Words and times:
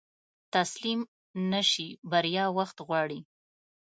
تسليم 0.53 0.99
نشې، 1.51 1.89
بريا 2.11 2.45
وخت 2.57 2.77
غواړي. 2.87 3.19